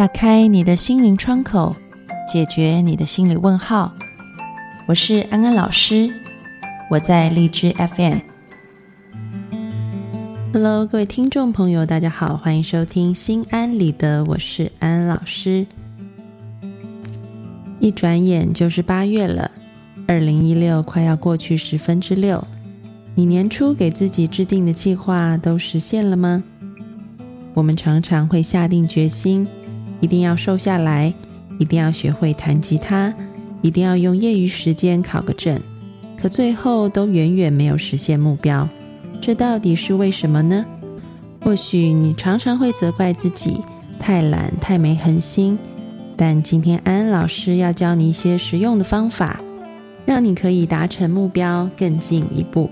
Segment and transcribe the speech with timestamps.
[0.00, 1.76] 打开你的心灵窗口，
[2.26, 3.92] 解决你的心理问号。
[4.88, 6.10] 我是安安老师，
[6.90, 8.20] 我在荔枝 FM。
[10.54, 15.66] Hello，各位听众朋友，大家好，欢迎收听《心安理得》，我是安安老师。
[17.78, 19.50] 一转眼就是八月了，
[20.06, 22.42] 二零一六快要过去十分之六。
[23.14, 26.42] 你年初给自己制定的计划都实现了吗？
[27.52, 29.46] 我们常常会下定决心。
[30.00, 31.12] 一定要瘦下来，
[31.58, 33.14] 一定要学会弹吉他，
[33.62, 35.60] 一定要用业余时间考个证，
[36.20, 38.68] 可最后都远远没有实现目标，
[39.20, 40.64] 这到底是为什么呢？
[41.42, 43.58] 或许你常常会责怪自己
[43.98, 45.58] 太懒、太没恒心，
[46.16, 49.40] 但今天安安老师要教你一些实用的方法，
[50.04, 52.70] 让你可以达成目标更进一步。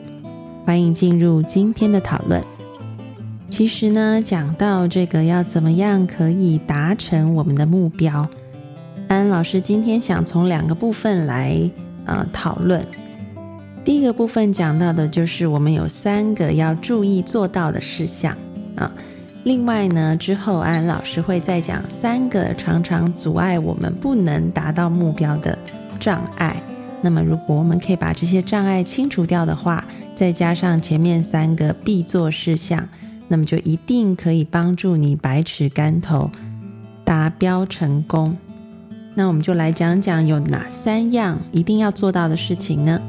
[0.66, 2.42] 欢迎进入今天的讨论。
[3.50, 8.28] 其实呢，讲到这个要怎么样可以达成我们的目标，
[9.08, 11.58] 安老师今天想从两个部分来
[12.04, 12.84] 呃讨论。
[13.84, 18.36] 第一个部分讲到的就是我们有三个要注意做到的事项
[18.76, 18.92] 啊。
[19.44, 25.58] 另外呢，之后安老师会再讲三个常常阻碍我们不能达到目标的
[25.98, 26.62] 障碍。
[27.00, 29.82] 那么，如果我们可以把这些障碍清除掉的话，
[30.14, 32.86] 再加上前面三个必做事项。
[33.28, 36.30] 那么就一定可以帮助你百尺竿头
[37.04, 38.36] 达标成功。
[39.14, 43.00] 那我们就来讲讲有哪三样一定要做到的事情呢？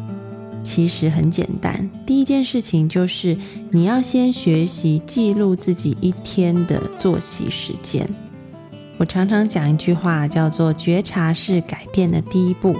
[0.61, 3.37] 其实很简单，第一件事情就是
[3.71, 8.07] 你要先学习记录自己一天的作息时间。
[8.97, 12.75] 我常常讲一句话，叫做“觉察是改变的第一步”。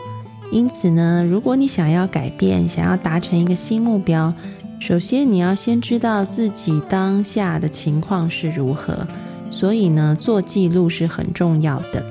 [0.52, 4.34] 因此呢，如果你想要改变，想要达成一个新目标，
[4.80, 9.06] 首先，你要先知道自己当下的情况是如何，
[9.52, 12.04] 所以呢，做记录是很重要的。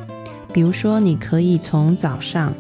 [0.53, 2.53] 比如说，你可以从早上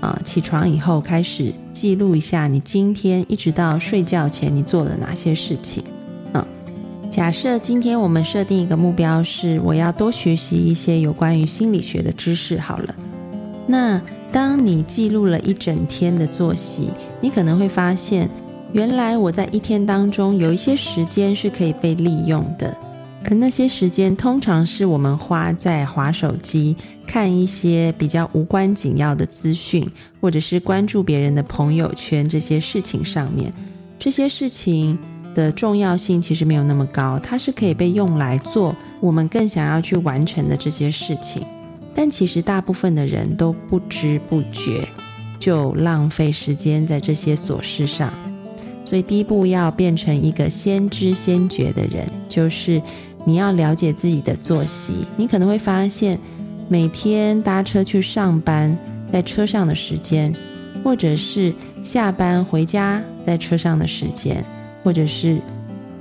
[0.00, 5.82] 啊起床以后开始记录一下你今天一直到睡觉前你做了哪些事情。
[6.32, 6.46] 啊，
[7.10, 12.58] 假设今天我们设定一个目标是我要多学习一些有关于心理学的知识。
[12.58, 12.94] 好了，
[13.66, 14.00] 那
[14.30, 16.90] 当你记录了一整天的作息，
[17.20, 18.28] 你可能会发现。
[18.74, 22.76] 原来我在一天当中有一些时间是可以被利用的，
[23.22, 26.74] 而那些时间通常是我们花在划手机、
[27.06, 29.88] 看一些比较无关紧要的资讯，
[30.20, 33.54] 或者是关注别人的朋友圈这些事情上面。
[33.96, 34.98] 这些事情
[35.36, 41.46] 的重要性其实没有那么高，它是可以被用来做我们更想要去完成的这些事情。
[41.94, 44.88] 但其实大部分的人都不知不觉
[45.38, 48.12] 就浪费时间在这些琐事上。
[48.94, 52.80] 所以第一步要变成一个先知先觉的人，就是
[53.24, 55.04] 你要了解自己的作息。
[55.16, 56.16] 你可能会发现，
[56.68, 58.78] 每天搭车去上班，
[59.12, 60.32] 在车上的时间，
[60.84, 61.52] 或者是
[61.82, 64.44] 下班回家在车上的时间，
[64.84, 65.40] 或者是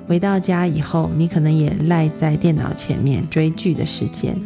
[0.08, 4.40] 回到家以后，你可能也赖在电脑前面追剧的时间，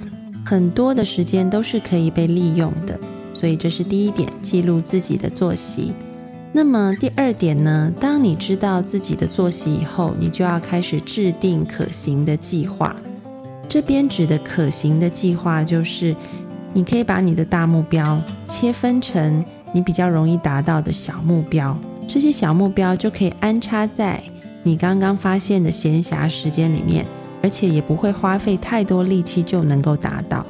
[0.46, 2.98] 很多的时间都是可以被利用的。
[3.34, 5.92] 所以这是第一点，记录自己的作息。
[6.54, 7.94] 那么第二点呢？
[8.00, 12.96] 当你知道自己的作息以后，你就要开始制定可行的计划。
[13.70, 16.16] 这边指的可行的计划，就是
[16.74, 19.44] 你可以把你的大目标切分成
[19.74, 21.78] 你比较容易达到的小目标。
[22.08, 24.24] 这些小目标就可以安插在
[24.64, 27.06] 你刚刚发现的闲暇时间里面，
[27.44, 30.46] 而且也不会花费太多力气就能够达到。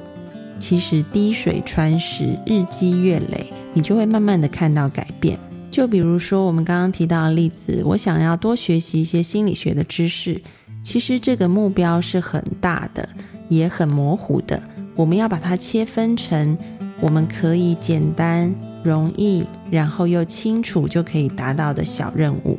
[0.59, 5.37] 其实滴水穿石，日积月累，你就会慢慢的看到改变。
[5.69, 10.41] 就比如说我们刚刚提到的例子，我想要多学习一些心理学的知识。
[10.83, 13.07] 其实这个目标是很大的，
[13.49, 14.61] 也很模糊的。
[14.95, 16.57] 我们要把它切分成
[17.01, 22.57] 我们可以简单、容易，然后又清楚就可以达到的小任务。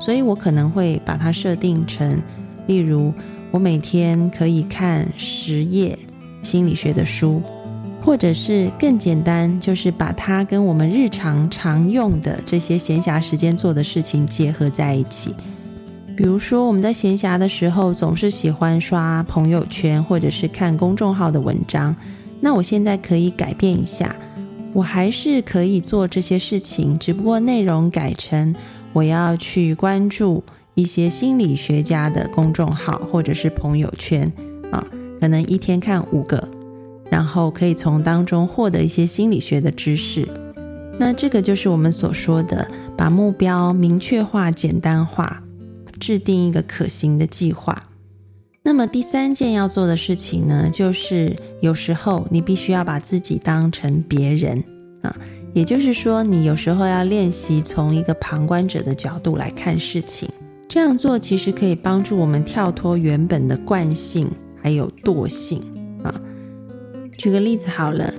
[0.00, 2.22] 所以我可能会把它设定成，
[2.66, 3.12] 例如
[3.50, 5.98] 我每天可以看十页
[6.42, 7.42] 心理学的书。
[8.04, 15.34] 或者是更简单，就是把它跟我们日常常用的这些闲暇时间做的事情结合在一起。
[16.14, 21.96] 比如说，我们在闲暇的时候总是喜欢刷朋友圈，或者是看公众号的文章。
[22.40, 24.14] 那我现在可以改变一下，
[24.74, 28.54] 我还是可以做这些事情，只不过内容改成
[28.92, 34.30] 我要去关注一些心理学家的公众号或者是朋友圈
[34.70, 34.86] 啊，
[35.20, 36.46] 可能一天看五个。
[37.10, 40.28] 然后可以从当中获得一些心理学的知识，
[40.98, 45.42] 那这个就是我们所说的把目标明确化、简单化，
[46.00, 47.90] 制定一个可行的计划。
[48.62, 54.64] 那么第三件要做的事情呢，就是有时候你必须要把自己当成别人
[55.02, 55.14] 啊，
[55.52, 60.28] 也就是说，你有时候要练习从一个旁观者的角度来看事情。
[60.66, 64.28] 这样做其实可以帮助我们跳脱原本的惯性
[64.60, 65.62] 还有惰性
[66.02, 66.18] 啊。
[67.16, 68.12] 举个例子好了，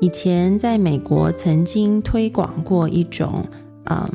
[0.00, 3.46] 以前在美国曾经推广过一种
[3.84, 4.08] 嗯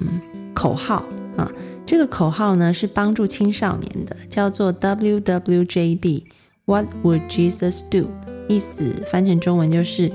[0.53, 1.06] 口号
[1.38, 1.51] 啊。
[1.85, 8.07] 这个口号呢是帮助青少年的，叫做 WWJD，What would Jesus do？
[8.47, 10.12] 意思翻成中文就是：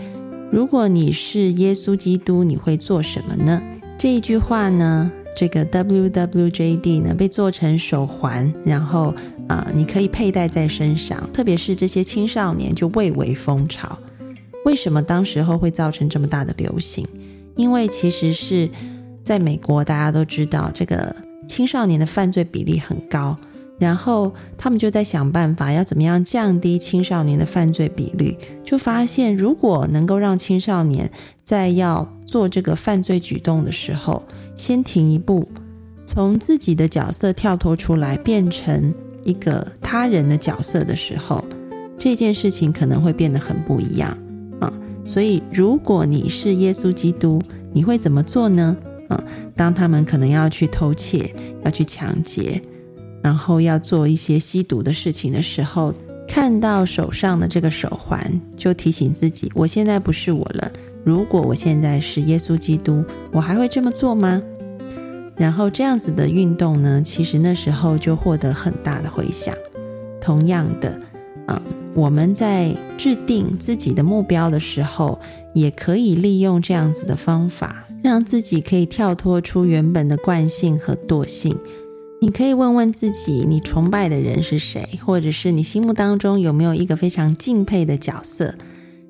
[0.50, 3.62] 如果你是耶稣基督，你会做什么呢？
[3.98, 9.14] 这一句话呢，这个 WWJD 呢被做成手环，然后
[9.48, 13.98] 啊，你可以佩戴在身上，特别是这些青少年就蔚为风潮。
[14.68, 17.06] 为什么当时候会造成这么大的流行？
[17.56, 18.68] 因为其实是
[19.24, 21.16] 在美国，大家都知道这个。
[21.48, 23.34] 青少年的犯罪比例很高，
[23.78, 31.10] 然后他们就在想办法要怎么样降低青少年的犯罪比率，就发现如果能够让青少年
[31.42, 34.22] 在要做这个犯罪举动的时候
[34.58, 35.48] 先停一步，
[36.04, 38.92] 从自己的角色跳脱出来，变成
[39.24, 41.42] 一个他人的角色的时候，
[41.96, 44.14] 这件事情可能会变得很不一样。
[45.08, 47.40] 所以，如果你是耶稣基督，
[47.72, 48.76] 你会怎么做呢？
[49.08, 49.24] 啊，
[49.56, 51.34] 当他们可能要去偷窃、
[51.64, 52.60] 要去抢劫，
[53.22, 55.94] 然后要做一些吸毒的事情的时候，
[56.28, 60.70] 看到手上的这个手环，就提醒自己：我现在不是我了。
[61.04, 63.02] 如果我现在是耶稣基督，
[63.32, 64.42] 我还会这么做吗？
[65.36, 69.54] 然后这样子的运动呢，其实那时候就获得很大的回响。
[70.20, 71.00] 同样的，
[71.46, 71.58] 嗯，
[71.98, 75.18] 我们在制定自己的目标的时候，
[75.52, 77.84] 也可以利用这样子的方法。
[78.04, 81.58] 让自己可以跳脱出原本的惯性和惰性。
[82.20, 88.54] 你可以问问自己，你崇拜的人是谁，或者是你心目当中有没有一个非常敬佩的角色。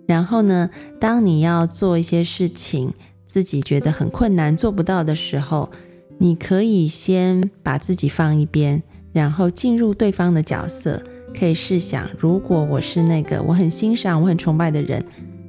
[0.06, 2.90] 然后呢，当你要做一些事情，
[3.26, 5.68] 自己觉得很困难、做不到的时候，
[6.16, 8.82] 你可以先把自己放一边，
[9.12, 11.02] 然后进入对方的角色。
[11.36, 15.04] 可以试想，如果我是那个我很欣赏、我很崇拜的人，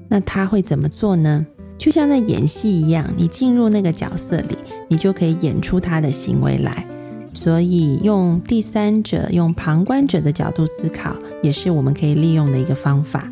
[0.07, 1.45] 那他会怎么做呢？
[1.77, 4.57] 就像在演戏一样，你进入那个角色里，
[4.89, 6.85] 你就可以演出他的行为来。
[7.31, 13.31] 所以，用第三者、用旁观者的角度思考，也是我们可以利用的一个方法。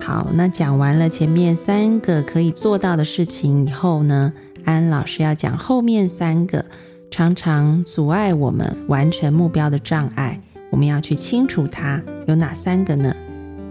[0.00, 4.32] 好，那讲完了前面三个可以做到的事情以后呢，
[4.64, 6.64] 安老师要讲后面三个
[7.08, 10.40] 常常阻碍我们完成目标的障碍，
[10.72, 13.14] 我们要去清除它有哪三个呢？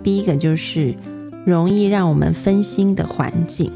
[0.02, 0.96] 第一个就是。
[1.44, 3.72] 容易让我们分心的环境，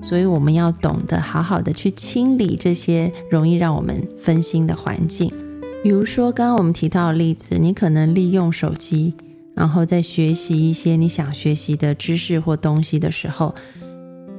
[0.00, 5.30] 所以我们要懂得好好的去清理这些容易让我们分心的环境。
[5.82, 9.12] 比如说，刚刚我们提到的例子，你可能利用手机，
[9.54, 13.54] 然后在学习一些你想学习的知识或东西的时候，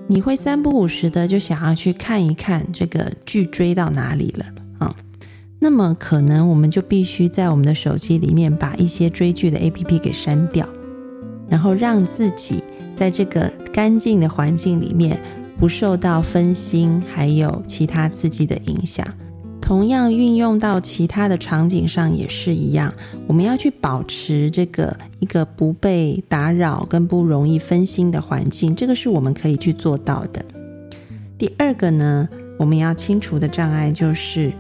[0.07, 4.45] 你会三不五时的就想要去看一看这个剧追到哪里了。
[5.63, 10.67] 那么，可能我们就必须在我们的手机里面把一些追剧的 APP 给删掉。
[11.47, 12.63] 然后让自己
[12.95, 15.21] 在这个干净的环境里面
[15.59, 19.05] 不受到分心，还有其他刺激的影响。
[19.61, 22.91] 同样运用到其他的场景上也是一样，
[23.27, 30.43] 我们要去保持这个一个不被打扰跟不容易分心的环境，这个是我们可以去做到的。
[31.37, 34.51] 第二个呢，我们要清除的障碍就是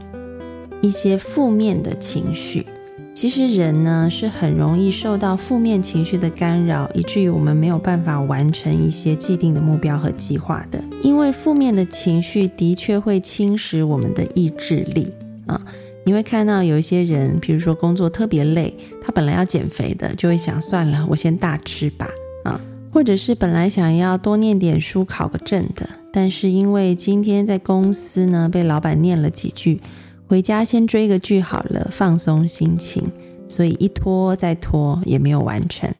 [0.81, 2.65] 一些负面的情绪。
[3.13, 10.83] 其实人呢是很容易受到负面情绪的干扰，以至于我们没有办法完成一些既定的目标和计划的。
[11.03, 15.13] 因为负面的情绪的确会侵蚀我们的意志力
[15.45, 15.61] 啊！
[16.03, 18.73] 你会看到有一些人，比如说工作特别累，
[19.03, 22.07] 他本来要减肥的，就会想算了，我先大吃吧
[22.45, 22.59] 啊！
[22.91, 29.79] 或者是本来想要多念点书考个证的，但是因为今天在公司呢被老板念了几句。
[30.31, 33.03] 回家先追个剧好了，放松心情，
[33.49, 35.93] 所以一拖再拖也没有完成。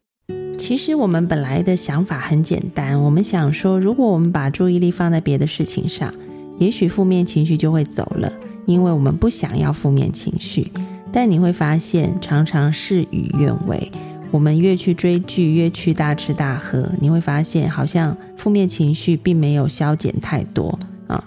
[0.57, 6.13] 其实我们本来的想法很简单，我们想说，如果我们把注意力放在别的事情上，
[6.59, 8.31] 也许负面情绪就会走了，
[8.65, 10.71] 因为我们不想要负面情绪。
[11.11, 13.91] 但你会发现，常常事与愿违。
[14.31, 21.21] 我们越去追剧，越去大吃大喝，你会发现，好像负面情绪并没有消减太多啊。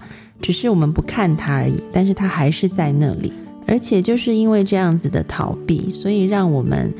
[0.44, 3.32] 只是我们不看它而已，但是它还是在那里。
[3.66, 6.92] 而且就是因为这样子的逃避，所以让我们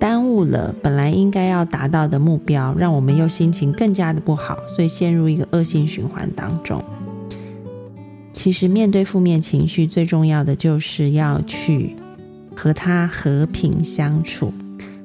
[0.00, 6.82] 耽误了本来应该要达到的目标，让我们又心情更加的不好，所以陷入一个恶性循环当中。
[8.32, 11.94] 其实面对负面情绪，最重要的就是要去
[12.54, 14.50] 和它和平相处。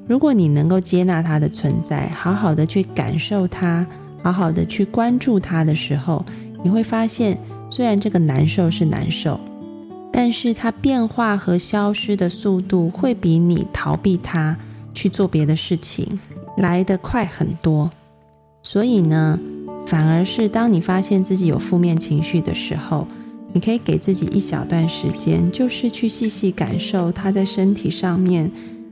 [0.08, 3.86] 如果你能够接纳它的存在，好好的去感受它，
[4.22, 6.24] 好好的去关注它的时候，
[6.64, 7.36] 你会发现，
[7.74, 9.40] 虽然这个难受是难受，
[10.12, 14.54] 但是它变化和消失的速度会比你逃避它
[14.92, 16.20] 去做别的事情
[16.58, 17.90] 来得快很多。
[18.62, 19.40] 所以呢，
[19.86, 23.08] 反而是当你发现自己有负面情绪的时候，
[23.54, 28.50] 你可以给自己一小段时间，就是去细细感受它在身体上面，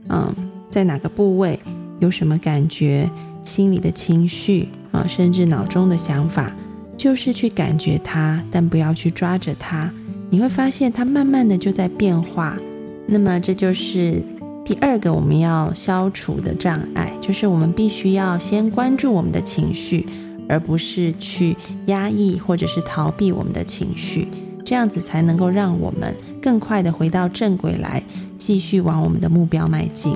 [0.09, 0.33] 嗯。
[0.71, 1.59] 在哪个部位
[1.99, 3.07] 有什么感觉？
[3.43, 6.55] 心里的情绪啊，甚至脑中的想法，
[7.01, 9.91] 就是去感觉它，但不要去抓着它。
[10.29, 12.55] 你会发现它慢慢的就在变化。
[13.07, 14.21] 那么这就是
[14.63, 20.05] 第二个我们要消除的障碍，就是我们必须要先关注我们的情绪，
[20.47, 24.27] 而不是去压抑或者是逃避我们的情绪，
[24.63, 28.03] 这样子才能够让我们更快的回到正轨来，
[28.37, 30.15] 继续往我们的目标迈进。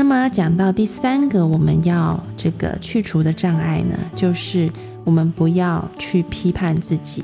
[0.00, 4.72] 那么讲到第三个我们要这个去除的障碍呢，就是
[5.04, 7.22] 我们不要去批判自己，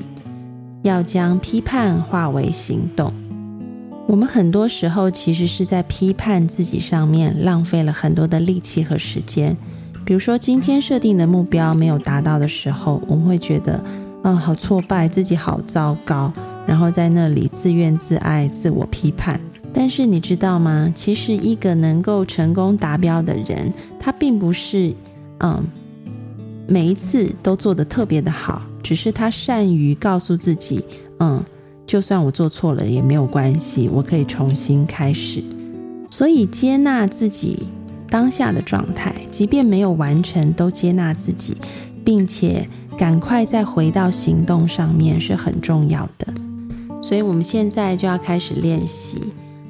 [0.83, 3.11] 要将批判化为行动。
[4.05, 9.57] 我们很多时候其实是在批判自己上面浪费了很多的力气和时间。
[10.05, 13.83] 比如说今天设定的目标没有达到的时候，我们会觉得，
[14.23, 16.31] 嗯，好挫败，自己好糟糕，
[16.67, 19.41] 然后在那里自怨自艾、自我批判。
[19.79, 20.91] 但是你知道吗？
[20.95, 24.91] 其实一个能够成功达标的人，他并不是，
[25.37, 25.63] 嗯，
[26.67, 30.83] 每一次都做得特别的好，只是他善于告诉自己，
[31.19, 31.45] 嗯，
[31.85, 35.43] 就算我做错了也没有关系，我可以重新开始。
[36.09, 37.67] 所以接纳自己
[38.09, 41.55] 当下的状态，即便没有完成，都接纳自己，
[42.03, 42.67] 并且
[42.97, 46.33] 赶快再回到行动上面是很重要的。
[47.03, 49.21] 所以我们现在就要开始练习。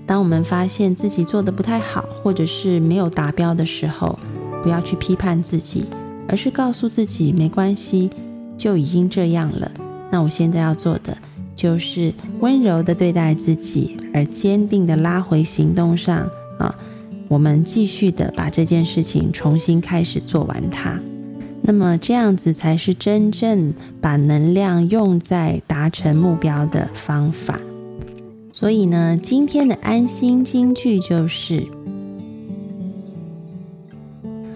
[0.07, 4.17] 当我们发现自己做的不太好，或者是没有达标的时候，
[4.63, 5.85] 不要去批判自己，
[6.27, 8.09] 而是告诉自己没关系，
[8.57, 9.69] 就已经这样了。
[10.09, 11.15] 那我现在要做的
[11.53, 16.73] 就是温柔的对待自己，而坚定的拉回行动上啊。
[17.27, 20.97] 我们继续的把这件事情重新开始做完它。
[21.61, 27.59] 那么这样子才是真正把能量用在达成目标的方法。
[28.59, 31.63] 所以呢，今天的安心金句就是：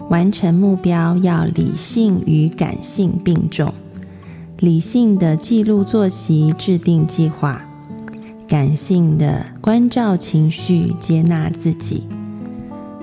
[0.10, 3.72] 完成目标要理性与感性并重，
[4.58, 7.62] 理性的记录作息、制定计划，
[8.48, 12.08] 感性的关照情绪、接纳自己。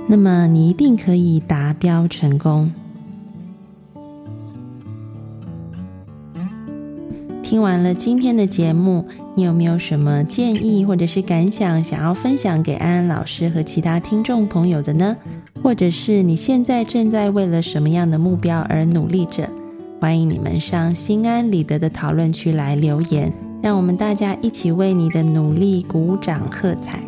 [0.09, 2.73] 那么你一定可以达标成功。
[7.49, 9.07] 听完了今天的节目。
[9.35, 15.17] 你有没有什么建议或者是感想想要分享给安安老师和其他听众朋友的呢？
[15.63, 19.49] 或者是你现在正在为了什么样的目标而努力着？
[19.99, 27.08] 欢迎你们上心安理得的讨论区来留言，让我们大家一起为你的努力鼓掌喝彩。